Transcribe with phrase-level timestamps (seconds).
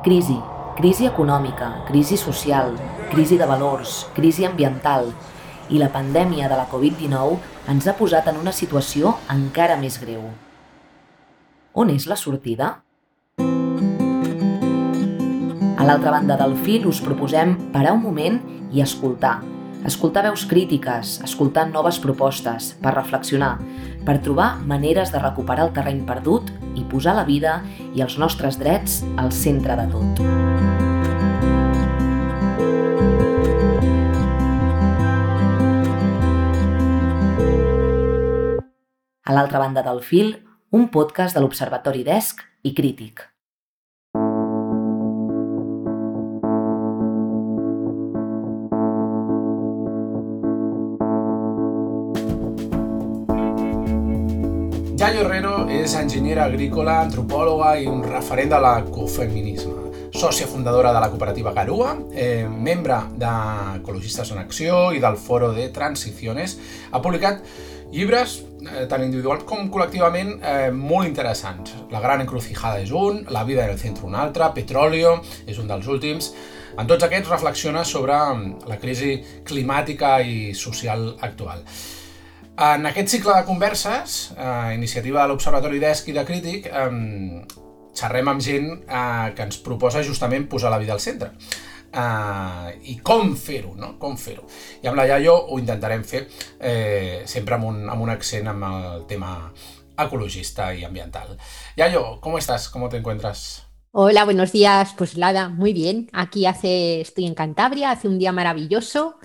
[0.00, 0.38] Crisi,
[0.78, 2.70] crisi econòmica, crisi social,
[3.10, 5.10] crisi de valors, crisi ambiental
[5.68, 7.36] i la pandèmia de la Covid-19
[7.68, 10.24] ens ha posat en una situació encara més greu.
[11.76, 12.70] On és la sortida?
[15.76, 18.40] A l'altra banda del fil us proposem parar un moment
[18.72, 19.49] i escoltar.
[19.80, 23.54] Escoltar veus crítiques, escoltar noves propostes, per reflexionar,
[24.04, 27.62] per trobar maneres de recuperar el terreny perdut i posar la vida
[27.96, 30.20] i els nostres drets al centre de tot.
[39.24, 40.34] A l'altra banda del fil,
[40.76, 43.29] un podcast de l'Observatori Desc i Crític.
[55.10, 59.88] Yayo Herrero és enginyera agrícola, antropòloga i un referent de l'ecofeminisme.
[60.14, 65.66] Sòcia fundadora de la cooperativa Garua, eh, membre d'Ecologistes en Acció i del Foro de
[65.74, 66.56] Transiciones,
[66.92, 67.42] ha publicat
[67.90, 71.74] llibres, eh, tant individuals com col·lectivament, eh, molt interessants.
[71.90, 75.66] La gran encrucijada és un, La vida en el centre un altre, Petróleo és un
[75.66, 76.34] dels últims.
[76.78, 81.64] En tots aquests reflexiona sobre la crisi climàtica i social actual.
[82.58, 87.46] En aquest cicle de converses, eh, iniciativa de l'Observatori d'Esc i de Crític, eh,
[87.94, 91.32] xerrem amb gent eh, que ens proposa justament posar la vida al centre.
[91.92, 93.94] Eh, I com fer-ho, no?
[93.98, 94.44] Com fer-ho.
[94.82, 96.26] I amb la Iaio ho intentarem fer
[96.60, 99.34] eh, sempre amb un, amb un accent amb el tema
[99.98, 101.36] ecologista i ambiental.
[101.76, 102.68] Iaio, com estàs?
[102.70, 103.62] Com te encuentras?
[103.92, 104.94] Hola, buenos días.
[104.96, 106.08] Pues nada, muy bien.
[106.12, 109.16] Aquí hace, estoy en Cantabria, hace un día maravilloso.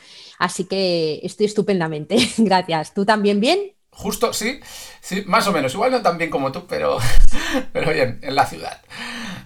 [0.45, 2.17] Así que estoy estupendamente.
[2.37, 2.93] Gracias.
[2.93, 3.73] ¿Tú también bien?
[3.89, 4.59] Justo, sí,
[5.01, 5.73] sí, más o menos.
[5.73, 6.99] Igual no tan bien como tú, pero,
[7.73, 8.81] pero bien, en la ciudad.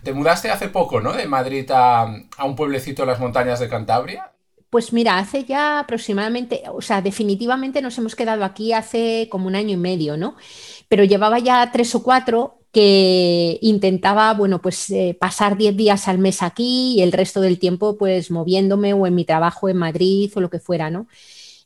[0.03, 1.13] Te mudaste hace poco, ¿no?
[1.13, 2.01] De Madrid a,
[2.37, 4.33] a un pueblecito en las montañas de Cantabria.
[4.69, 9.55] Pues mira, hace ya aproximadamente, o sea, definitivamente nos hemos quedado aquí hace como un
[9.55, 10.35] año y medio, ¿no?
[10.89, 16.19] Pero llevaba ya tres o cuatro que intentaba, bueno, pues eh, pasar 10 días al
[16.19, 20.31] mes aquí y el resto del tiempo pues moviéndome o en mi trabajo en Madrid
[20.35, 21.07] o lo que fuera, ¿no?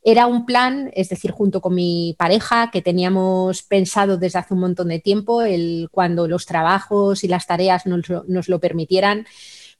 [0.06, 4.60] Era un plan, es decir, junto con mi pareja, que teníamos pensado desde hace un
[4.60, 9.26] montón de tiempo, el, cuando los trabajos y las tareas nos, nos lo permitieran,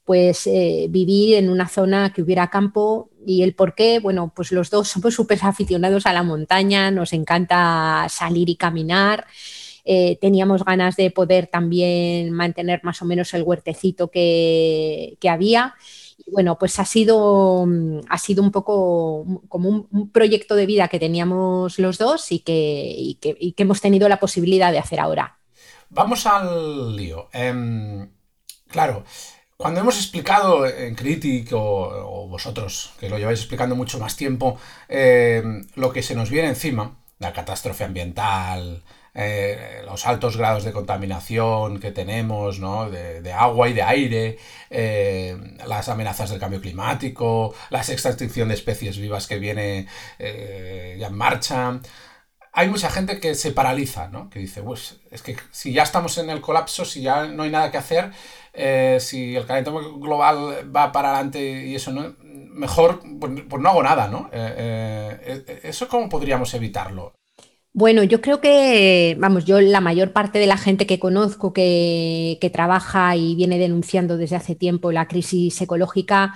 [0.03, 4.51] pues eh, vivir en una zona que hubiera campo y el por qué, bueno, pues
[4.51, 9.25] los dos somos súper aficionados a la montaña, nos encanta salir y caminar.
[9.87, 15.75] Eh, teníamos ganas de poder también mantener más o menos el huertecito que, había.
[16.17, 20.87] Y bueno, pues ha sido, mm, ha sido un poco como un, proyecto de vida
[20.87, 25.37] que teníamos los dos y que, que, hemos tenido la posibilidad de hacer ahora.
[25.89, 27.29] Vamos al lío.
[27.31, 28.09] Em,
[28.67, 29.03] claro,
[29.57, 34.57] cuando hemos explicado en Critic o, vosotros, que lo lleváis explicando mucho más tiempo,
[34.87, 38.83] em, lo que se nos viene encima, la catástrofe ambiental,
[39.17, 42.89] eh, los altos grados de contaminación que tenemos, ¿no?
[42.89, 44.37] de, agua y de aire,
[44.69, 49.87] eh, las amenazas del cambio climático, la extinción de especies vivas que viene
[50.19, 51.79] eh, ya en marcha.
[52.51, 54.29] Hay mucha gente que se paraliza, ¿no?
[54.29, 57.51] que dice, pues es que si ya estamos en el colapso, si ya no hay
[57.51, 58.11] nada que hacer,
[59.01, 63.83] si el calentamiento global va para adelante y eso no, mejor, pues, pues no hago
[63.83, 64.29] nada, ¿no?
[64.31, 67.13] ¿Eso cómo podríamos evitarlo?
[67.77, 72.39] Bueno, yo creo que, vamos, yo la mayor parte de la gente que conozco que,
[72.53, 76.35] trabaja y viene denunciando desde hace tiempo la crisis ecológica,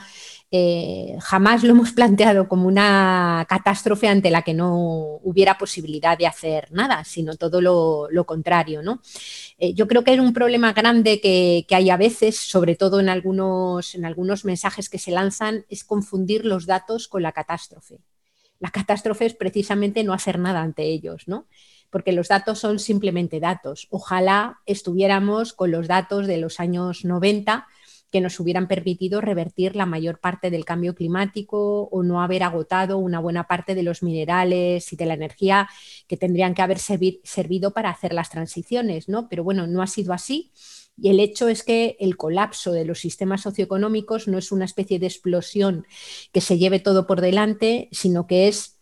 [0.51, 4.75] eh, jamás lo hemos planteado como una catástrofe ante la que no
[5.23, 8.81] hubiera posibilidad de hacer nada, sino todo lo, contrario.
[8.83, 9.01] ¿no?
[9.59, 12.99] Eh, yo creo que es un problema grande que, que, hay a veces, sobre todo
[12.99, 18.01] en algunos, en algunos mensajes que se lanzan, es confundir los datos con la catástrofe.
[18.59, 21.47] La catástrofe es precisamente no hacer nada ante ellos, ¿no?
[21.89, 23.87] Porque los datos son simplemente datos.
[23.89, 27.67] Ojalá estuviéramos con los datos de los años 90
[28.11, 32.97] que nos hubieran permitido revertir la mayor parte del cambio climático o no haber agotado
[32.97, 35.69] una buena parte de los minerales y de la energía
[36.07, 39.29] que tendrían que haber servido para hacer las transiciones, ¿no?
[39.29, 40.51] Pero bueno, no ha sido así
[41.01, 44.99] y el hecho es que el colapso de los sistemas socioeconómicos no es una especie
[44.99, 45.85] de explosión
[46.31, 48.79] que se lleve todo por delante, sino que es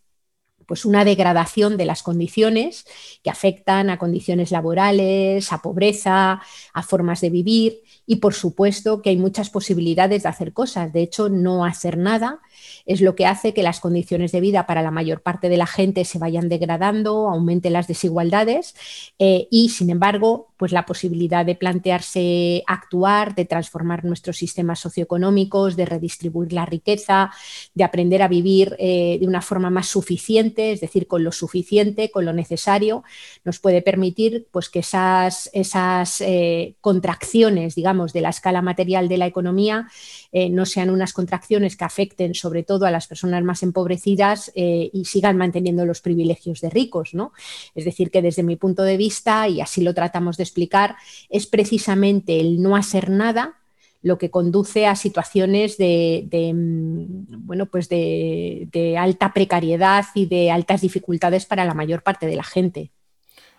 [0.68, 2.86] pues una degradación de las condiciones
[3.24, 6.42] que afectan a condiciones laborales, a pobreza,
[6.74, 10.92] a formas de vivir y por supuesto que hay muchas posibilidades de hacer cosas.
[10.92, 12.42] De hecho, no hacer nada
[12.86, 15.68] es lo que hace que las condiciones de vida para la mayor parte de la
[15.68, 18.76] gente se vayan degradando, aumenten las desigualdades
[19.20, 25.76] eh, y sin embargo pues la posibilidad de plantearse actuar, de transformar nuestros sistemas socioeconómicos,
[25.76, 27.32] de redistribuir la riqueza,
[27.76, 32.10] de aprender a vivir eh, de una forma más suficiente, es decir, con lo suficiente,
[32.10, 33.04] con lo necesario,
[33.46, 39.18] nos puede permitir pues, que esas, esas eh, contracciones, digamos, de la escala material de
[39.18, 39.88] la economía
[40.32, 45.06] eh, no sean unas contracciones que afecten sobre todo a las personas más empobrecidas y
[45.06, 47.14] sigan manteniendo los privilegios de ricos.
[47.14, 47.32] ¿no?
[47.76, 50.96] Es decir, que desde mi punto de vista, y así lo tratamos de explicar,
[51.30, 53.58] es precisamente el no hacer nada
[54.02, 60.82] lo que conduce a situaciones de, mm, bueno, pues de, alta precariedad y de altas
[60.82, 62.92] dificultades para la mayor parte de la gente.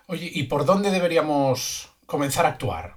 [0.07, 2.95] Oye, ¿y por dónde deberíamos comenzar a actuar?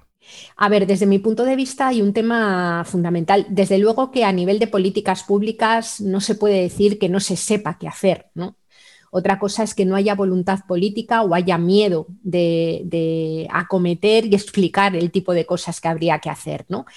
[0.55, 3.45] A ver, desde mi punto de vista hay un tema fundamental.
[3.49, 7.35] Desde luego que a nivel de políticas públicas no se puede decir que no se
[7.35, 8.55] sepa qué hacer, ¿no?
[9.15, 14.95] Otra cosa es que no haya voluntad política o haya miedo de, acometer y explicar
[14.95, 16.65] el tipo de cosas que habría que hacer.
[16.67, 16.87] ¿no?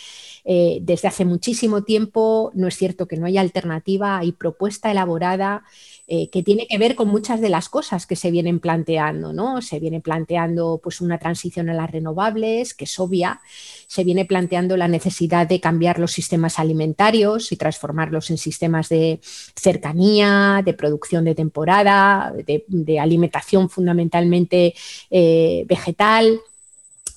[0.49, 5.65] Eh, desde hace muchísimo tiempo no es cierto que no haya alternativa, hay propuesta elaborada
[6.07, 9.61] eh, que tiene que ver con muchas de las cosas que se vienen planteando, ¿no?
[9.61, 13.41] Se viene planteando pues, una transición a las renovables, que es obvia,
[13.89, 19.19] se viene planteando la necesidad de cambiar los sistemas alimentarios y transformarlos en sistemas de
[19.57, 24.75] cercanía, de producción de temporada, de, alimentación fundamentalmente
[25.11, 26.39] eh, vegetal.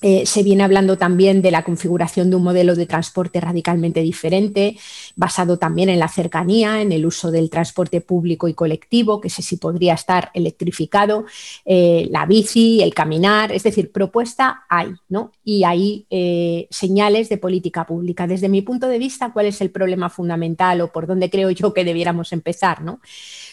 [0.02, 4.78] Eh, se viene hablando también de la configuración de un modelo de transporte radicalmente diferente,
[5.14, 9.42] basado también en la cercanía, en el uso del transporte público y colectivo, que sé
[9.42, 11.26] si podría estar electrificado,
[11.66, 15.32] eh, la bici, el caminar, es decir, propuesta hay, ¿no?
[15.44, 18.26] Y hay eh, señales de política pública.
[18.26, 21.74] Desde mi punto de vista, ¿cuál es el problema fundamental o por dónde creo yo
[21.74, 23.00] que debiéramos empezar, ¿no?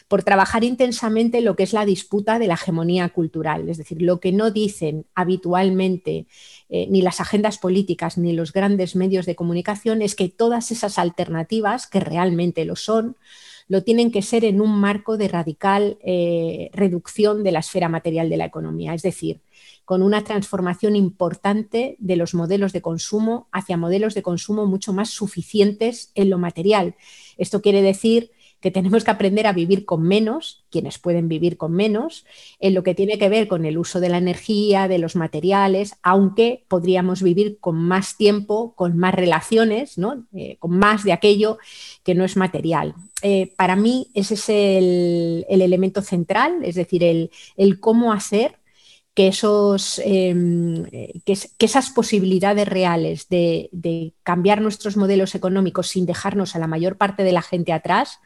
[0.07, 4.19] Por trabajar intensamente lo que es la disputa de la hegemonía cultural, es decir, lo
[4.19, 6.27] que no dicen habitualmente
[6.69, 10.98] eh, ni las agendas políticas ni los grandes medios de comunicación es que todas esas
[10.98, 13.18] alternativas, que realmente lo son,
[13.68, 18.30] lo tienen que ser en un marco de radical eh, reducción de la esfera material
[18.30, 19.42] de la economía, es decir,
[19.83, 25.09] con una transformación importante de los modelos de consumo hacia modelos de consumo mucho más
[25.09, 26.95] suficientes en lo material.
[27.38, 31.74] Esto quiere decir que tenemos que aprender a vivir con menos, quienes pueden vivir con
[31.74, 32.25] menos,
[32.59, 35.95] en lo que tiene que ver con el uso de la energía, de los materiales,
[36.01, 40.25] aunque podríamos vivir con más tiempo, con más relaciones, ¿no?
[40.33, 41.57] Eh, con más de aquello
[42.04, 42.95] que no es material.
[43.21, 48.56] Eh, para mí ese es el, elemento central, es decir, el, el cómo hacer
[49.18, 50.84] que, esos, em,
[51.25, 57.24] que, esas posibilidades reales de, cambiar nuestros modelos económicos sin dejarnos a la mayor parte
[57.24, 58.19] de la gente atrás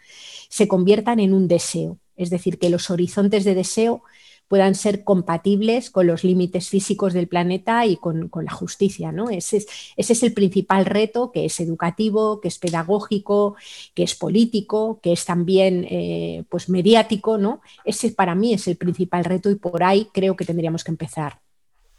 [0.50, 1.98] se conviertan en un deseo.
[2.18, 4.04] Es decir, que los horizontes de deseo
[4.52, 9.14] puedan ser compatibles con los límites físicos del planeta y con, la justicia.
[9.14, 9.30] ¿no?
[9.30, 13.56] Ese, es, ese, es, el principal reto, que es educativo, que es pedagógico,
[13.94, 17.38] que es político, que es también eh, pues mediático.
[17.38, 17.62] ¿no?
[17.86, 21.40] Ese para mí es el principal reto y por ahí creo que tendríamos que empezar.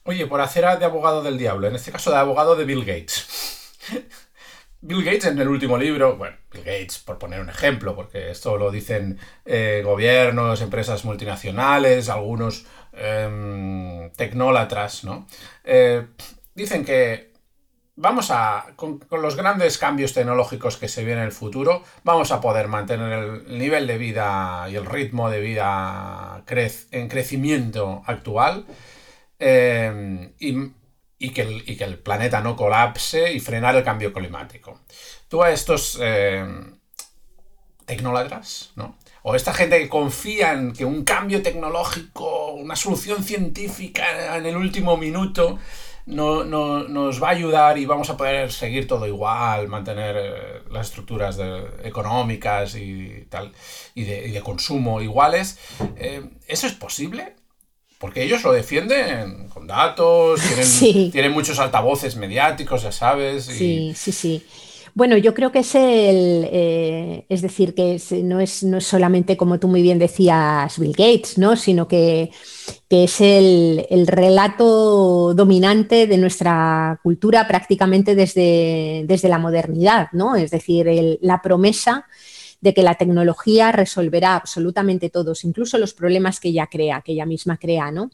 [0.02, 3.72] Oye, por hacer de abogado del diablo, en este caso de abogado de Bill Gates.
[4.84, 8.56] Bill Gates en el último libro, bueno, Bill Gates por poner un ejemplo, porque esto
[8.56, 15.28] lo dicen eh, gobiernos, empresas multinacionales, algunos em, tecnólatras, ¿no?
[15.62, 16.04] Eh,
[16.56, 17.32] dicen que
[17.94, 22.40] vamos a, con, los grandes cambios tecnológicos que se vienen en el futuro, vamos a
[22.40, 26.42] poder mantener el nivel de vida y el ritmo de vida
[26.90, 28.66] en crecimiento actual.
[29.38, 30.72] Em, y
[31.22, 34.80] y que, el, que el planeta no colapse y frenar el cambio climático.
[35.28, 36.44] Tú a estos eh,
[37.86, 38.98] tecnólatras, ¿no?
[39.22, 44.56] O esta gente que confía en que un cambio tecnológico, una solución científica en el
[44.56, 45.60] último minuto
[46.06, 50.88] no, nos va a ayudar y vamos a poder seguir todo igual, mantener eh, las
[50.88, 51.38] estructuras
[51.84, 53.52] económicas y tal,
[53.94, 55.56] y de, consumo iguales.
[55.94, 57.36] Eh, ¿Eso es posible?
[58.02, 60.40] Porque ellos lo defienden con datos,
[61.12, 63.44] tienen, muchos altavoces mediáticos, ya sabes.
[63.44, 64.42] Sí, sí, sí.
[64.92, 69.36] Bueno, yo creo que es el, eh, es decir, que no, es, no es solamente
[69.36, 71.54] como tú muy bien decías Bill Gates, ¿no?
[71.54, 72.32] sino que,
[72.90, 80.34] es el, relato dominante de nuestra cultura prácticamente desde, desde la modernidad, ¿no?
[80.34, 82.06] Es decir, la promesa
[82.62, 87.26] de que la tecnología resolverá absolutamente todos, incluso los problemas que ella crea, que ella
[87.26, 88.10] misma crea, ¿no?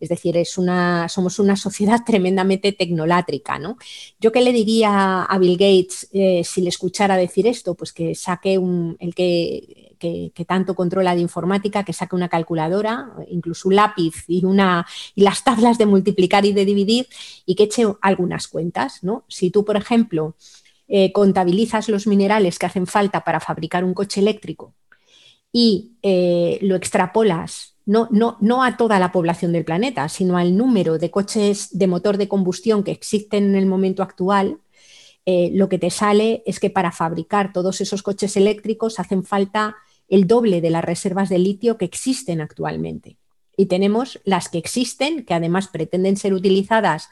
[0.00, 3.58] Es decir, es una, somos una sociedad tremendamente tecnolátrica.
[3.58, 3.76] ¿no?
[4.20, 8.14] Yo qué le diría a Bill Gates eh, si le escuchara decir esto, pues que
[8.14, 13.76] saque un, el que, que, tanto controla de informática, que saque una calculadora, incluso un
[13.76, 17.08] lápiz y, una, y las tablas de multiplicar y de dividir
[17.44, 19.02] y que eche algunas cuentas.
[19.02, 19.24] ¿no?
[19.28, 20.36] Si tú, por ejemplo,
[20.88, 24.74] eh, contabilizas los minerales que hacen falta para fabricar un coche eléctrico
[25.52, 30.54] y eh, lo extrapolas no, no, no, a toda la población del planeta, sino al
[30.54, 34.58] número de coches de motor de combustión que existen en el momento actual,
[35.24, 39.76] eh, lo que te sale es que para fabricar todos esos coches eléctricos hacen falta
[40.06, 43.16] el doble de las reservas de litio que existen actualmente.
[43.56, 47.08] Y tenemos las que existen, que además pretenden ser utilizadas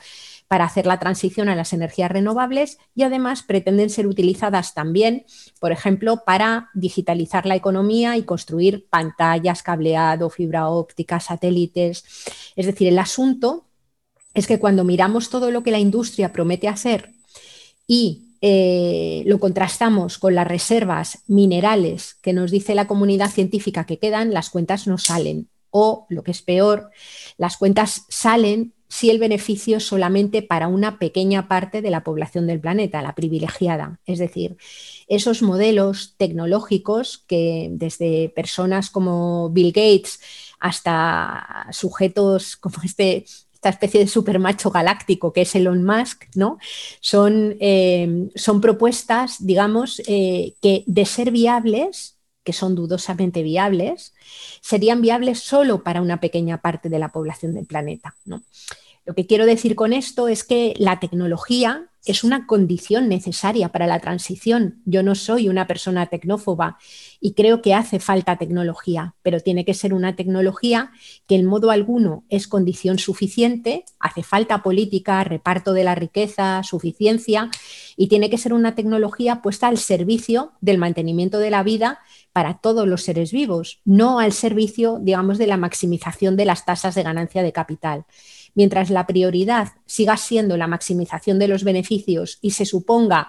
[0.49, 5.27] para hacer la transición a las energías renovables y además pretenden ser utilizadas también,
[5.61, 12.05] por ejemplo, para digitalizar la economía y construir pantallas, cableado, fibra óptica, satélites.
[12.55, 13.67] Es decir, el asunto
[14.35, 17.11] es que cuando miramos todo lo que la industria promete hacer
[17.87, 23.99] y eh, lo contrastamos con las reservas minerales que nos dice la comunidad científica que
[23.99, 25.49] quedan, las cuentas no salen.
[25.71, 26.91] O, lo que es peor,
[27.37, 32.47] las cuentas salen si el beneficio es solamente para una pequeña parte de la población
[32.47, 34.01] del planeta, la privilegiada.
[34.07, 34.57] Es decir,
[35.09, 40.21] esos modelos tecnológicos que desde personas como Bill Gates
[40.59, 43.25] hasta sujetos como este
[43.57, 46.59] esta especie de supermacho galáctico que es Elon Musk, ¿no?
[47.01, 52.16] Son, eh, son propuestas, digamos, eh, que de ser viables
[52.47, 54.15] que son dudosamente viables,
[54.61, 58.15] serían viables solo para una pequeña parte de la población del planeta.
[58.25, 58.45] ¿no?
[59.05, 63.87] Lo que quiero decir con esto es que la tecnología es una condición necesaria para
[63.87, 64.81] la transición.
[64.85, 66.79] Yo no soy una persona tecnófoba
[67.21, 70.93] y creo que hace falta tecnología, pero tiene que ser una tecnología
[71.27, 77.51] que en modo alguno es condición suficiente, hace falta política, reparto de la riqueza, suficiencia,
[77.97, 82.01] y tiene que ser una tecnología puesta al servicio del mantenimiento de la vida
[82.33, 86.95] para todos los seres vivos, no al servicio, digamos, de la maximización de las tasas
[86.95, 88.05] de ganancia de capital.
[88.57, 93.29] Mientras la prioridad siga siendo la maximización de los beneficios y se suponga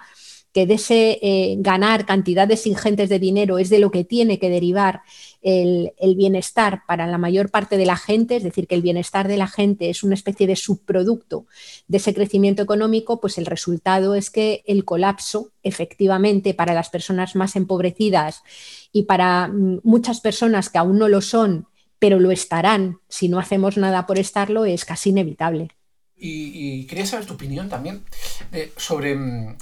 [0.58, 4.50] que de ese eh, ganar cantidades ingentes de dinero es de lo que tiene que
[4.50, 5.02] derivar
[5.44, 9.38] el, bienestar para la mayor parte de la gente, es decir, que el bienestar de
[9.38, 11.46] la gente es una especie de subproducto
[11.88, 17.36] de ese crecimiento económico, pues el resultado es que el colapso, efectivamente, para las personas
[17.36, 18.42] más empobrecidas
[18.92, 21.68] y para mm, muchas personas que aún no lo son,
[22.00, 25.70] pero lo estarán si no hacemos nada por estarlo, es casi inevitable.
[26.20, 28.04] Y, quería saber tu opinión también
[28.76, 29.56] sobre mm,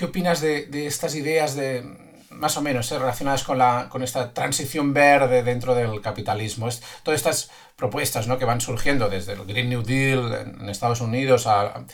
[0.00, 1.84] ¿Qué opinas de, estas ideas de
[2.30, 6.70] más o menos eh, relacionadas con, la, con esta transición verde dentro del capitalismo?
[7.02, 8.38] Todas estas propuestas ¿no?
[8.38, 11.84] que van surgiendo desde el Green New Deal en, Estados Unidos a,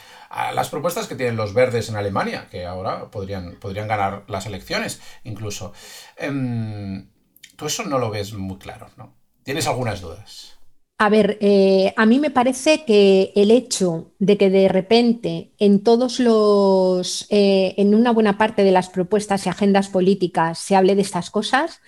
[0.55, 5.01] las propuestas que tienen los verdes en Alemania, que ahora podrían, podrían ganar las elecciones
[5.25, 5.73] incluso.
[6.17, 7.09] Em,
[7.57, 9.17] tú eso no lo ves muy claro, ¿no?
[9.47, 10.59] Tienes algunas dudas.
[10.99, 15.85] A ver, eh, a mí me parece que el hecho de que de repente en
[15.85, 20.97] todos los, eh, en una buena parte de las propuestas y agendas políticas se hable
[20.97, 21.81] de estas cosas,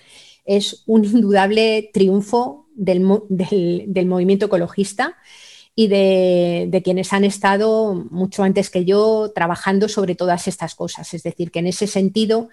[0.45, 5.17] es un indudable triunfo del, movimiento ecologista
[5.75, 11.13] y de, quienes han estado mucho antes que yo trabajando sobre todas estas cosas.
[11.13, 12.51] Es decir, que en ese sentido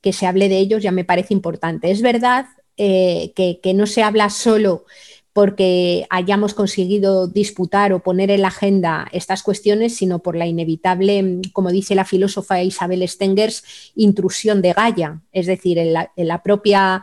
[0.00, 1.90] que se hable de ellos ya me parece importante.
[1.90, 4.84] Es verdad eh, que, no se habla solo
[5.32, 11.40] porque hayamos conseguido disputar o poner en la agenda estas cuestiones, sino por la inevitable,
[11.52, 17.02] como dice la filósofa Isabel Stengers, intrusión de Gaia, es decir, en la propia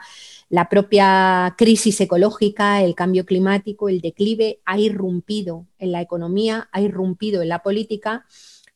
[1.57, 7.49] crisis ecológica, el cambio climático, el declive ha irrumpido en la economía, ha irrumpido en
[7.49, 8.25] la política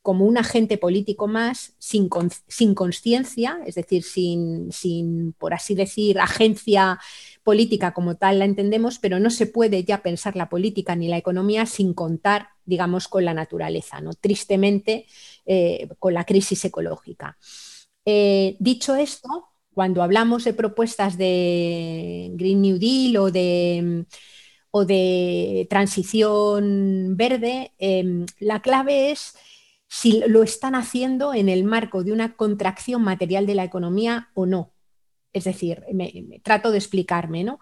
[0.05, 2.09] como un agente político más sin,
[2.47, 6.99] sin conciencia, es decir, sin, sin, por así decir, agencia
[7.43, 11.17] política como tal la entendemos, pero no se puede ya pensar la política ni la
[11.17, 14.13] economía sin contar, digamos, con la naturaleza, ¿no?
[14.13, 15.07] tristemente
[15.47, 17.39] eh, con la crisis ecológica.
[18.05, 24.05] Eh, dicho esto, cuando hablamos de propuestas de Green New Deal o de,
[24.69, 29.33] o de transición verde, em, la clave es
[29.87, 34.45] si lo están haciendo en el marco de una contracción material de la economía o
[34.45, 34.73] no.
[35.33, 35.83] Es decir,
[36.43, 37.59] trato de explicarme, ¿no?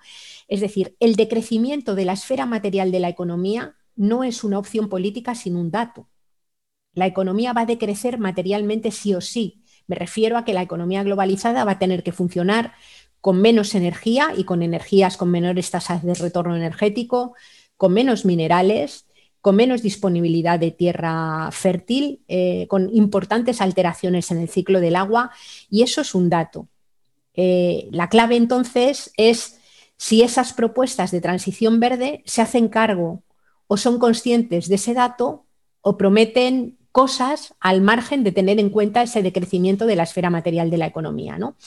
[0.47, 4.89] Es decir, el decrecimiento de la esfera material de la economía no es una opción
[4.89, 6.09] política sin un dato.
[6.93, 9.63] La economía va a decrecer materialmente sí o sí.
[9.87, 12.73] Me refiero a que la economía globalizada va a tener que funcionar
[13.19, 17.35] con menos energía y con energías con menores tasas de retorno energético,
[17.77, 19.07] con menos minerales
[19.43, 25.31] con menos disponibilidad de tierra fértil, eh, con importantes alteraciones en el ciclo del agua,
[25.69, 26.69] y eso es un dato.
[27.33, 29.59] Eh, la clave entonces es
[29.97, 33.21] si esas propuestas de transición verde se hacen cargo
[33.67, 35.45] o son conscientes de ese dato
[35.81, 40.69] o prometen cosas al margen de tener en cuenta ese decrecimiento de la esfera material
[40.69, 41.37] de la economía.
[41.37, 41.57] ¿no?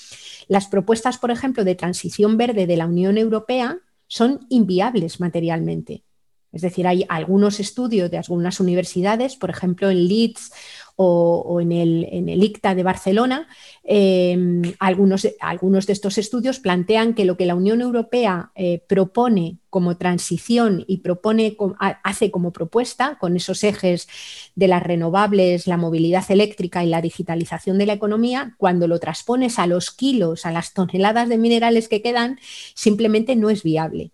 [0.49, 6.05] Las propuestas, por ejemplo, de transición verde de la Unión Europea son inviables materialmente.
[6.53, 10.53] Es decir, hay algunos estudios de algunas universidades, por ejemplo en Leeds
[10.97, 13.49] o, en, el, en, el, ICTA de Barcelona,
[13.85, 19.59] em, algunos, algunos, de estos estudios plantean que lo que la Unión Europea eh, propone
[19.77, 21.55] como transición y propone,
[22.03, 24.09] hace como propuesta con esos ejes
[24.55, 29.59] de las renovables, la movilidad eléctrica y la digitalización de la economía, cuando lo transpones
[29.59, 32.41] a los kilos, a las toneladas de minerales que quedan,
[32.73, 34.13] simplemente no es viable.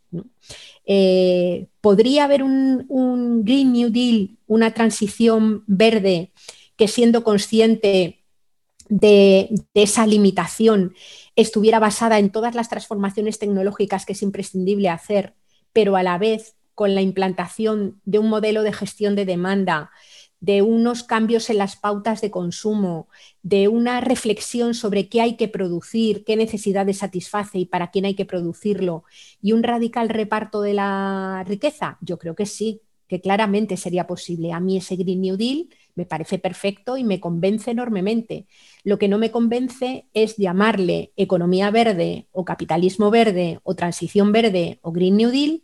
[0.84, 6.32] Eh, ¿Podría haber un, un Green New Deal, una transición verde
[6.74, 8.22] que siendo consciente
[8.92, 10.94] de, esa limitación
[11.34, 15.34] estuviera basada en todas las transformaciones tecnológicas que es imprescindible hacer,
[15.72, 19.90] pero a la vez con la implantación de un modelo de gestión de demanda,
[20.40, 23.08] de unos cambios en las pautas de consumo,
[23.42, 28.14] de una reflexión sobre qué hay que producir, qué necesidades satisface y para quién hay
[28.14, 29.04] que producirlo,
[29.40, 31.98] y un radical reparto de la riqueza?
[32.00, 34.52] Yo creo que sí, que claramente sería posible.
[34.52, 38.46] A mí ese Green New Deal me parece perfecto y me convence enormemente.
[38.84, 44.78] Lo que no me convence es llamarle economía verde o capitalismo verde o transición verde
[44.82, 45.62] o Green New Deal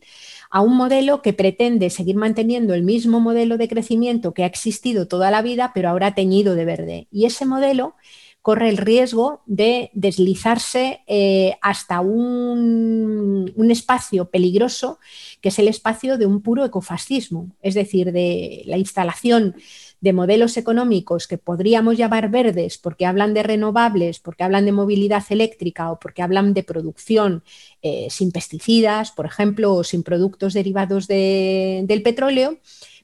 [0.50, 5.06] a un modelo que pretende seguir manteniendo el mismo modelo de crecimiento que ha existido
[5.06, 7.08] toda la vida, pero ahora teñido de verde.
[7.10, 7.94] Y ese modelo
[8.40, 15.00] corre el riesgo de deslizarse eh, hasta un, un, espacio peligroso,
[15.42, 19.54] que es el espacio de un puro ecofascismo, es decir, de la instalación
[20.00, 25.24] de modelos económicos que podríamos llamar verdes porque hablan de renovables, porque hablan de movilidad
[25.30, 27.42] eléctrica o porque hablan de producción
[27.82, 32.58] eh, sin pesticidas, por ejemplo, o sin productos derivados del petróleo,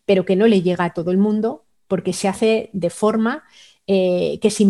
[0.05, 3.45] pero que no le llega a todo el mundo porque se hace de forma
[3.87, 4.65] eh, que se,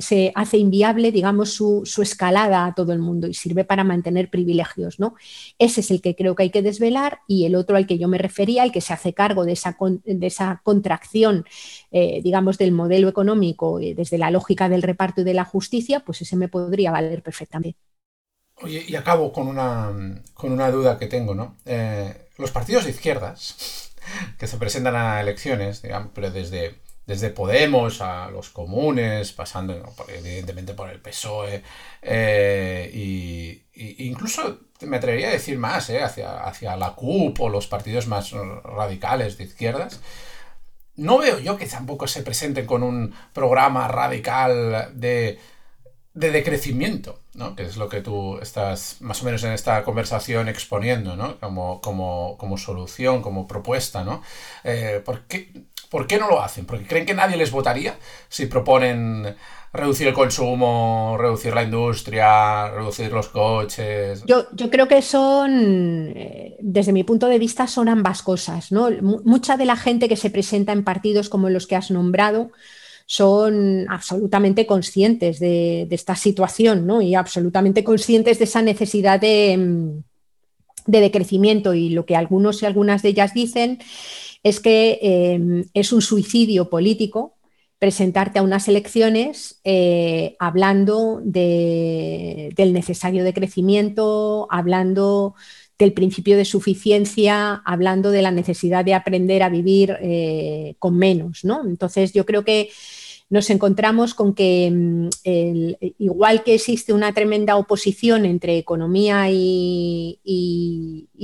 [0.00, 5.00] se, hace inviable, digamos, su, escalada a todo el mundo y sirve para mantener privilegios.
[5.00, 5.16] ¿no?
[5.58, 8.06] Ese es el que creo que hay que desvelar y el otro al que yo
[8.06, 11.44] me refería, el que se hace cargo de esa, de esa contracción,
[11.90, 16.00] eh, digamos, del modelo económico eh, desde la lógica del reparto y de la justicia,
[16.00, 17.80] pues ese me podría valer perfectamente.
[18.62, 21.56] Oye, y acabo con una, con una duda que tengo, ¿no?
[22.38, 23.92] los partidos de izquierdas
[24.38, 26.80] que se presentan a elecciones, digamos, pero desde
[27.12, 29.74] desde Podemos a los comunes, pasando
[30.08, 31.62] evidentemente por el PSOE,
[32.00, 33.62] eh, y,
[34.08, 38.32] incluso me atrevería a decir más, eh, hacia, hacia la CUP o los partidos más
[38.32, 40.00] radicales de izquierdas.
[40.96, 45.38] No veo yo que tampoco se presenten con un programa radical de,
[46.14, 47.56] de decrecimiento, ¿no?
[47.56, 51.38] que es lo que tú estás más o menos en esta conversación exponiendo ¿no?
[51.40, 54.04] como, como, como solución, como propuesta.
[54.04, 54.22] ¿no?
[54.64, 55.50] Eh, ¿por, qué,
[55.92, 56.64] ¿Por qué no lo hacen?
[56.64, 57.98] Porque creen que nadie les votaría
[58.30, 59.36] si proponen
[59.74, 64.24] reducir el consumo, reducir la industria, reducir los coches.
[64.24, 68.72] Yo, creo que son, eh, desde mi punto de vista, son ambas cosas.
[68.72, 68.88] ¿no?
[69.02, 72.52] Mucha de la gente que se presenta en partidos como los que has nombrado
[73.04, 77.02] son absolutamente conscientes de, esta situación ¿no?
[77.02, 80.11] y absolutamente conscientes de esa necesidad de, mm,
[80.86, 83.78] de decrecimiento y lo que algunos y algunas de ellas dicen
[84.42, 87.36] es que em, es un suicidio político
[87.78, 95.34] presentarte a unas elecciones eh, hablando del necesario decrecimiento, hablando
[95.80, 101.44] del principio de suficiencia, hablando de la necesidad de aprender a vivir eh, con menos.
[101.44, 101.66] ¿no?
[101.66, 102.70] Entonces yo creo que
[103.32, 105.08] nos encontramos con que mm,
[105.96, 110.18] igual que existe una tremenda oposición entre economía y,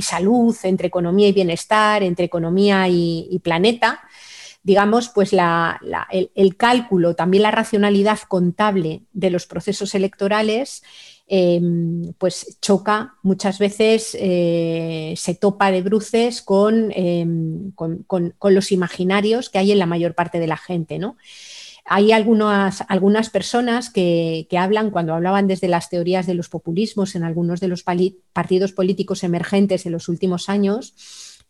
[0.00, 4.00] salud, entre economía y bienestar, entre economía y, planeta,
[4.62, 10.82] digamos, pues el, cálculo, también la racionalidad contable de los procesos electorales,
[11.26, 16.42] em, pues choca muchas veces, eh, se topa de bruces
[16.94, 21.18] em, con, con, los imaginarios que hay en la mayor parte de la gente, ¿no?
[21.90, 27.24] Hay algunas, algunas personas que, hablan, cuando hablaban desde las teorías de los populismos en
[27.24, 30.94] algunos de los partidos políticos emergentes en los últimos años,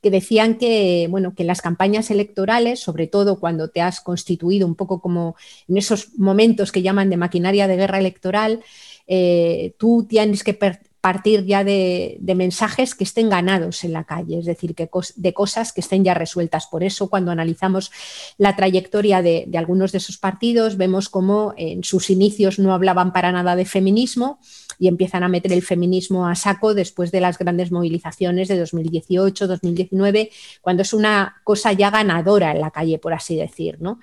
[0.00, 4.76] que decían que, bueno, que las campañas electorales, sobre todo cuando te has constituido un
[4.76, 5.34] poco como
[5.66, 8.62] en esos momentos que llaman de maquinaria de guerra electoral,
[9.08, 10.54] eh, tú tienes que
[11.00, 15.72] partir ya de, mensajes que estén ganados en la calle, es decir, que de cosas
[15.72, 16.66] que estén ya resueltas.
[16.66, 17.90] Por eso, cuando analizamos
[18.36, 23.32] la trayectoria de, algunos de esos partidos, vemos cómo en sus inicios no hablaban para
[23.32, 24.40] nada de feminismo
[24.78, 29.46] y empiezan a meter el feminismo a saco después de las grandes movilizaciones de 2018,
[29.46, 30.30] 2019,
[30.60, 34.00] cuando es una cosa ya ganadora en la calle, por así decir, ¿no?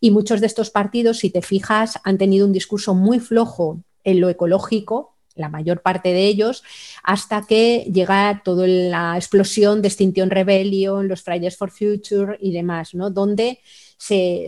[0.00, 4.20] Y muchos de estos partidos, si te fijas, han tenido un discurso muy flojo en
[4.20, 6.62] lo ecológico, la mayor parte de ellos,
[7.02, 12.94] hasta que llega toda la explosión de Extinction Rebellion, los Fridays for Future y demás,
[12.94, 13.10] ¿no?
[13.10, 13.60] donde
[13.96, 14.46] se,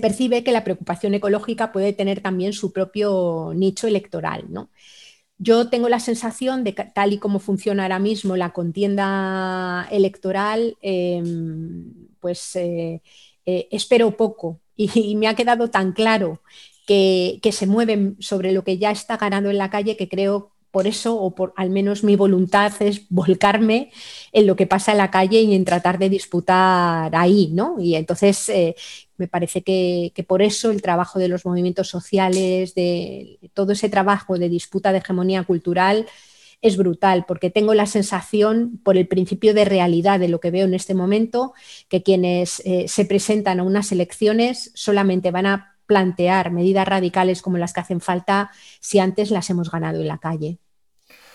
[0.00, 4.44] percibe que la preocupación ecológica puede tener también su propio nicho electoral.
[4.48, 4.70] ¿no?
[5.38, 10.76] Yo tengo la sensación de que tal y como funciona ahora mismo la contienda electoral,
[10.80, 13.02] em, pues eh,
[13.44, 16.42] eh, espero poco y, me ha quedado tan claro
[16.86, 20.86] que, se mueven sobre lo que ya está ganando en la calle que creo por
[20.86, 23.90] eso, o por al menos mi voluntad es volcarme
[24.32, 27.76] en lo que pasa en la calle y en tratar de disputar ahí, ¿no?
[27.78, 28.76] Y entonces eh,
[29.16, 34.36] me parece que, por eso el trabajo de los movimientos sociales, de todo ese trabajo
[34.38, 36.06] de disputa de hegemonía cultural,
[36.60, 40.66] es brutal, porque tengo la sensación, por el principio de realidad de lo que veo
[40.66, 41.54] en este momento,
[41.88, 47.58] que quienes eh, se presentan a unas elecciones solamente van a plantear medidas radicales como
[47.58, 50.58] las que hacen falta si antes las hemos ganado en la calle.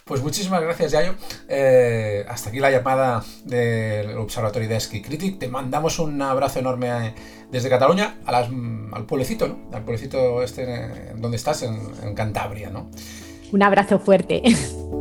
[0.05, 1.15] Pues muchísimas gracias, Yayo.
[1.47, 5.37] Eh, hasta aquí la llamada del Observatorio de Esqui Critic.
[5.39, 7.15] Te mandamos un abrazo enorme eh,
[7.51, 9.69] desde Cataluña al pueblecito, ¿no?
[9.71, 12.89] Al pueblecito este donde estás, en, en Cantabria, ¿no?
[13.51, 14.41] Un abrazo fuerte.